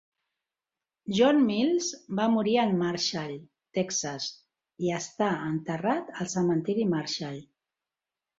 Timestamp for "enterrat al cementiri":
5.51-6.89